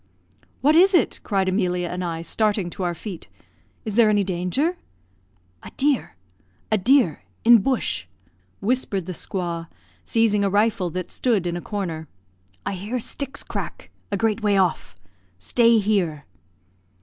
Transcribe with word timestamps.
"What 0.61 0.75
is 0.75 0.95
it?" 0.95 1.19
cried 1.21 1.47
Emilia 1.47 1.87
and 1.87 2.03
I, 2.03 2.23
starting 2.23 2.71
to 2.71 2.81
our 2.81 2.95
feet. 2.95 3.27
"Is 3.85 3.93
there 3.93 4.09
any 4.09 4.23
danger?" 4.23 4.77
"A 5.61 5.69
deer 5.77 6.15
a 6.71 6.77
deer 6.79 7.21
in 7.45 7.59
bush!" 7.61 8.07
whispered 8.61 9.05
the 9.05 9.11
squaw, 9.11 9.67
seizing 10.03 10.43
a 10.43 10.49
rifle 10.49 10.89
that 10.89 11.11
stood 11.11 11.45
in 11.45 11.55
a 11.55 11.61
corner. 11.61 12.07
"I 12.65 12.73
hear 12.73 12.99
sticks 12.99 13.43
crack 13.43 13.91
a 14.11 14.17
great 14.17 14.41
way 14.41 14.57
off. 14.57 14.95
Stay 15.37 15.77
here!" 15.77 16.25